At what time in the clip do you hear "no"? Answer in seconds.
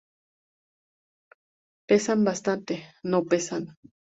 3.03-3.23